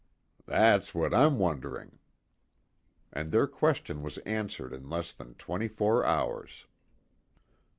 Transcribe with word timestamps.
"That's 0.47 0.95
what 0.95 1.13
I'm 1.13 1.37
wondering." 1.37 1.99
And 3.13 3.31
their 3.31 3.45
question 3.45 4.01
was 4.01 4.17
answered 4.25 4.73
in 4.73 4.89
less 4.89 5.13
than 5.13 5.35
twenty 5.35 5.67
four 5.67 6.03
hours. 6.03 6.65